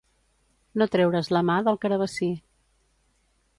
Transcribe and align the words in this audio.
No 0.81 0.87
treure's 0.95 1.29
la 1.37 1.43
mà 1.51 1.59
del 1.69 1.79
carabassí. 1.85 2.33